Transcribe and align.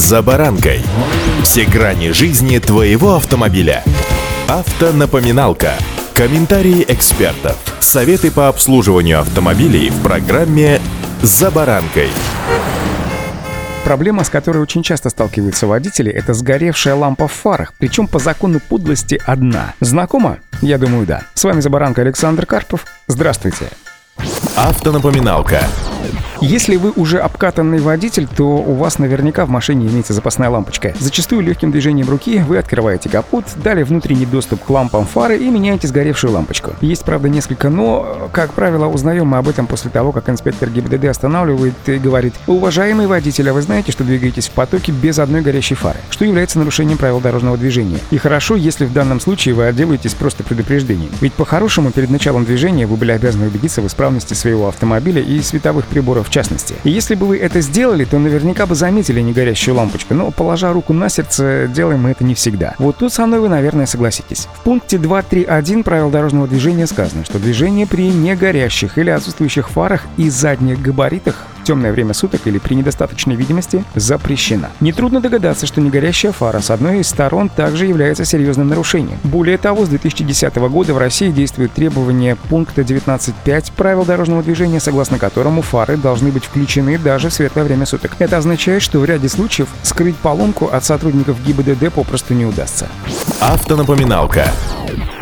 «За 0.00 0.22
баранкой». 0.22 0.80
Все 1.42 1.66
грани 1.66 2.12
жизни 2.12 2.56
твоего 2.56 3.16
автомобиля. 3.16 3.84
Автонапоминалка. 4.48 5.74
Комментарии 6.14 6.86
экспертов. 6.88 7.58
Советы 7.80 8.30
по 8.30 8.48
обслуживанию 8.48 9.20
автомобилей 9.20 9.90
в 9.90 10.02
программе 10.02 10.80
«За 11.20 11.50
баранкой». 11.50 12.08
Проблема, 13.84 14.24
с 14.24 14.30
которой 14.30 14.62
очень 14.62 14.82
часто 14.82 15.10
сталкиваются 15.10 15.66
водители, 15.66 16.10
это 16.10 16.32
сгоревшая 16.32 16.94
лампа 16.94 17.28
в 17.28 17.32
фарах, 17.32 17.74
причем 17.76 18.08
по 18.08 18.18
закону 18.18 18.58
подлости 18.58 19.20
одна. 19.26 19.74
Знакомо? 19.80 20.38
Я 20.62 20.78
думаю, 20.78 21.06
да. 21.06 21.24
С 21.34 21.44
вами 21.44 21.60
«За 21.60 21.68
баранкой» 21.68 22.04
Александр 22.04 22.46
Карпов. 22.46 22.86
Здравствуйте. 23.06 23.68
Автонапоминалка. 24.56 25.62
Если 26.40 26.76
вы 26.76 26.90
уже 26.96 27.18
обкатанный 27.18 27.80
водитель, 27.80 28.26
то 28.26 28.44
у 28.44 28.72
вас 28.72 28.98
наверняка 28.98 29.44
в 29.44 29.50
машине 29.50 29.86
имеется 29.88 30.14
запасная 30.14 30.48
лампочка. 30.48 30.94
Зачастую 30.98 31.42
легким 31.42 31.70
движением 31.70 32.08
руки 32.08 32.38
вы 32.38 32.56
открываете 32.56 33.10
капот, 33.10 33.44
далее 33.56 33.84
внутренний 33.84 34.24
доступ 34.24 34.64
к 34.64 34.70
лампам 34.70 35.04
фары 35.04 35.36
и 35.36 35.50
меняете 35.50 35.86
сгоревшую 35.86 36.32
лампочку. 36.32 36.72
Есть, 36.80 37.04
правда, 37.04 37.28
несколько 37.28 37.68
«но». 37.68 38.30
Как 38.32 38.54
правило, 38.54 38.86
узнаем 38.86 39.26
мы 39.26 39.36
об 39.36 39.48
этом 39.48 39.66
после 39.66 39.90
того, 39.90 40.12
как 40.12 40.30
инспектор 40.30 40.70
ГИБДД 40.70 41.06
останавливает 41.06 41.74
и 41.86 41.98
говорит 41.98 42.32
«Уважаемый 42.46 43.06
водитель, 43.06 43.50
а 43.50 43.52
вы 43.52 43.60
знаете, 43.60 43.92
что 43.92 44.04
двигаетесь 44.04 44.48
в 44.48 44.52
потоке 44.52 44.92
без 44.92 45.18
одной 45.18 45.42
горящей 45.42 45.76
фары, 45.76 45.98
что 46.08 46.24
является 46.24 46.58
нарушением 46.58 46.96
правил 46.96 47.20
дорожного 47.20 47.58
движения. 47.58 47.98
И 48.10 48.16
хорошо, 48.16 48.56
если 48.56 48.86
в 48.86 48.94
данном 48.94 49.20
случае 49.20 49.54
вы 49.54 49.66
отделаетесь 49.66 50.14
просто 50.14 50.42
предупреждением. 50.42 51.10
Ведь 51.20 51.34
по-хорошему, 51.34 51.90
перед 51.90 52.08
началом 52.08 52.46
движения 52.46 52.86
вы 52.86 52.96
были 52.96 53.12
обязаны 53.12 53.46
убедиться 53.46 53.82
в 53.82 53.86
исправности 53.86 54.32
своего 54.32 54.68
автомобиля 54.68 55.20
и 55.20 55.42
световых 55.42 55.86
приборов 55.86 56.29
частности. 56.30 56.74
И 56.84 56.90
если 56.90 57.14
бы 57.14 57.26
вы 57.26 57.38
это 57.38 57.60
сделали, 57.60 58.04
то 58.04 58.18
наверняка 58.18 58.66
бы 58.66 58.74
заметили 58.74 59.20
негорящую 59.20 59.74
лампочку, 59.74 60.14
но, 60.14 60.30
положа 60.30 60.72
руку 60.72 60.92
на 60.92 61.08
сердце, 61.08 61.68
делаем 61.68 62.02
мы 62.02 62.10
это 62.10 62.24
не 62.24 62.34
всегда. 62.34 62.74
Вот 62.78 62.96
тут 62.98 63.12
со 63.12 63.26
мной 63.26 63.40
вы, 63.40 63.48
наверное, 63.48 63.86
согласитесь. 63.86 64.48
В 64.54 64.60
пункте 64.60 64.96
2.3.1 64.96 65.82
правил 65.82 66.10
дорожного 66.10 66.48
движения 66.48 66.86
сказано, 66.86 67.24
что 67.24 67.38
движение 67.38 67.86
при 67.86 68.08
негорящих 68.10 68.98
или 68.98 69.10
отсутствующих 69.10 69.68
фарах 69.70 70.06
и 70.16 70.30
задних 70.30 70.80
габаритах 70.80 71.46
темное 71.70 71.92
время 71.92 72.14
суток 72.14 72.48
или 72.48 72.58
при 72.58 72.74
недостаточной 72.74 73.36
видимости 73.36 73.84
запрещена. 73.94 74.70
Нетрудно 74.80 75.20
догадаться, 75.20 75.66
что 75.66 75.80
негорящая 75.80 76.32
фара 76.32 76.58
с 76.58 76.68
одной 76.68 76.98
из 76.98 77.08
сторон 77.08 77.48
также 77.48 77.86
является 77.86 78.24
серьезным 78.24 78.66
нарушением. 78.66 79.20
Более 79.22 79.56
того, 79.56 79.86
с 79.86 79.88
2010 79.88 80.56
года 80.56 80.94
в 80.94 80.98
России 80.98 81.30
действует 81.30 81.72
требование 81.72 82.34
пункта 82.34 82.82
19.5 82.82 83.70
правил 83.76 84.04
дорожного 84.04 84.42
движения, 84.42 84.80
согласно 84.80 85.20
которому 85.20 85.62
фары 85.62 85.96
должны 85.96 86.32
быть 86.32 86.42
включены 86.42 86.98
даже 86.98 87.28
в 87.28 87.32
светлое 87.32 87.62
время 87.62 87.86
суток. 87.86 88.16
Это 88.18 88.38
означает, 88.38 88.82
что 88.82 88.98
в 88.98 89.04
ряде 89.04 89.28
случаев 89.28 89.68
скрыть 89.84 90.16
поломку 90.16 90.66
от 90.72 90.84
сотрудников 90.84 91.40
ГИБДД 91.46 91.92
попросту 91.92 92.34
не 92.34 92.46
удастся. 92.46 92.88
Автонапоминалка. 93.38 94.50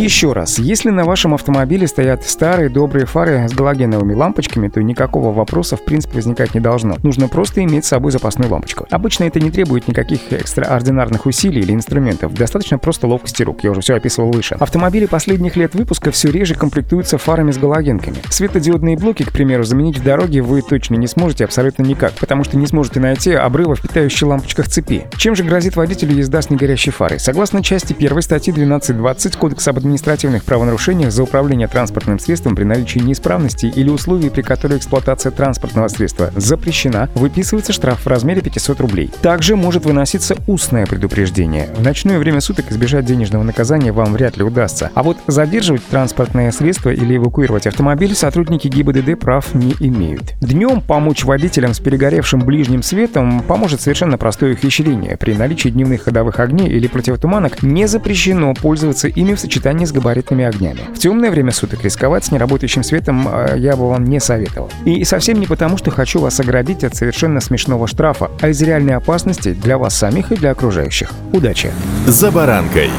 Еще 0.00 0.32
раз, 0.32 0.58
если 0.58 0.88
на 0.88 1.04
вашем 1.04 1.34
автомобиле 1.34 1.86
стоят 1.86 2.24
старые 2.24 2.70
добрые 2.70 3.04
фары 3.04 3.46
с 3.46 3.52
галогеновыми 3.52 4.14
лампочками, 4.14 4.68
то 4.68 4.82
никакого 4.82 5.30
вопроса 5.30 5.76
в 5.76 5.84
принципе 5.84 6.14
возникать 6.14 6.54
не 6.54 6.60
должно. 6.60 6.96
Нужно 7.02 7.28
просто 7.28 7.62
иметь 7.64 7.84
с 7.84 7.88
собой 7.88 8.10
запасную 8.10 8.50
лампочку. 8.50 8.86
Обычно 8.90 9.24
это 9.24 9.40
не 9.40 9.50
требует 9.50 9.88
никаких 9.88 10.32
экстраординарных 10.32 11.26
усилий 11.26 11.60
или 11.60 11.74
инструментов. 11.74 12.32
Достаточно 12.32 12.78
просто 12.78 13.06
ловкости 13.08 13.42
рук. 13.42 13.62
Я 13.62 13.72
уже 13.72 13.82
все 13.82 13.94
описывал 13.94 14.30
выше. 14.30 14.56
Автомобили 14.58 15.04
последних 15.04 15.56
лет 15.56 15.74
выпуска 15.74 16.10
все 16.12 16.30
реже 16.30 16.54
комплектуются 16.54 17.18
фарами 17.18 17.50
с 17.50 17.58
галогенками. 17.58 18.16
Светодиодные 18.30 18.96
блоки, 18.96 19.24
к 19.24 19.32
примеру, 19.32 19.64
заменить 19.64 19.98
в 19.98 20.02
дороге 20.02 20.40
вы 20.40 20.62
точно 20.62 20.94
не 20.94 21.08
сможете 21.08 21.44
абсолютно 21.44 21.82
никак, 21.82 22.14
потому 22.14 22.44
что 22.44 22.56
не 22.56 22.66
сможете 22.66 23.00
найти 23.00 23.32
обрыва 23.32 23.74
в 23.74 23.82
питающей 23.82 24.26
лампочках 24.26 24.66
цепи. 24.66 25.04
Чем 25.18 25.36
же 25.36 25.44
грозит 25.44 25.76
водителю 25.76 26.16
езда 26.16 26.40
с 26.40 26.48
негорящей 26.48 26.90
фарой? 26.90 27.20
Согласно 27.20 27.62
части 27.62 27.92
1 27.92 28.22
статьи 28.22 28.50
12.20 28.50 29.36
Кодекса 29.36 29.72
об 29.72 29.89
административных 29.90 30.44
правонарушениях 30.44 31.10
за 31.10 31.24
управление 31.24 31.66
транспортным 31.66 32.20
средством 32.20 32.54
при 32.54 32.62
наличии 32.62 33.00
неисправностей 33.00 33.70
или 33.70 33.90
условий, 33.90 34.30
при 34.30 34.42
которых 34.42 34.78
эксплуатация 34.78 35.32
транспортного 35.32 35.88
средства 35.88 36.30
запрещена, 36.36 37.08
выписывается 37.16 37.72
штраф 37.72 38.04
в 38.04 38.06
размере 38.06 38.40
500 38.40 38.80
рублей. 38.80 39.10
Также 39.20 39.56
может 39.56 39.84
выноситься 39.84 40.36
устное 40.46 40.86
предупреждение. 40.86 41.68
В 41.74 41.82
ночное 41.82 42.20
время 42.20 42.40
суток 42.40 42.70
избежать 42.70 43.04
денежного 43.04 43.42
наказания 43.42 43.90
вам 43.90 44.12
вряд 44.12 44.36
ли 44.36 44.44
удастся. 44.44 44.90
А 44.94 45.02
вот 45.02 45.16
задерживать 45.26 45.84
транспортное 45.86 46.52
средство 46.52 46.90
или 46.90 47.16
эвакуировать 47.16 47.66
автомобиль 47.66 48.14
сотрудники 48.14 48.68
ГИБДД 48.68 49.18
прав 49.18 49.54
не 49.54 49.74
имеют. 49.80 50.34
Днем 50.40 50.82
помочь 50.82 51.24
водителям 51.24 51.74
с 51.74 51.80
перегоревшим 51.80 52.40
ближним 52.40 52.84
светом 52.84 53.42
поможет 53.42 53.80
совершенно 53.80 54.18
простое 54.18 54.52
ухищрение. 54.52 55.16
При 55.16 55.34
наличии 55.34 55.70
дневных 55.70 56.02
ходовых 56.02 56.38
огней 56.38 56.68
или 56.68 56.86
противотуманок 56.86 57.64
не 57.64 57.88
запрещено 57.88 58.54
пользоваться 58.54 59.08
ими 59.08 59.34
в 59.34 59.40
сочетании 59.40 59.69
с 59.78 59.92
габаритными 59.92 60.44
огнями. 60.44 60.80
В 60.94 60.98
темное 60.98 61.30
время 61.30 61.52
суток 61.52 61.84
рисковать 61.84 62.24
с 62.24 62.30
неработающим 62.30 62.82
светом 62.82 63.28
э, 63.28 63.54
я 63.58 63.76
бы 63.76 63.88
вам 63.88 64.04
не 64.04 64.20
советовал. 64.20 64.70
И 64.84 65.04
совсем 65.04 65.40
не 65.40 65.46
потому, 65.46 65.76
что 65.76 65.90
хочу 65.90 66.20
вас 66.20 66.40
оградить 66.40 66.84
от 66.84 66.94
совершенно 66.94 67.40
смешного 67.40 67.86
штрафа, 67.86 68.30
а 68.40 68.48
из 68.48 68.60
реальной 68.62 68.94
опасности 68.94 69.52
для 69.52 69.78
вас 69.78 69.96
самих 69.96 70.32
и 70.32 70.36
для 70.36 70.50
окружающих. 70.50 71.10
Удачи! 71.32 71.72
«За 72.06 72.30
баранкой». 72.30 72.90